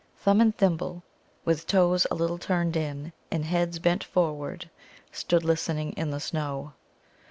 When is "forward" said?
4.03-4.67